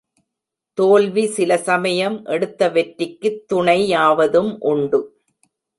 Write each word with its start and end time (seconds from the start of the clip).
தோல்வி 0.73 1.25
சில 1.27 1.57
சமயம் 1.57 2.25
எடுத்த 2.25 2.69
வெற்றிக்குத் 2.69 3.47
துணை 3.47 3.87
யாவதும் 3.87 4.57
உண்டு. 4.59 5.17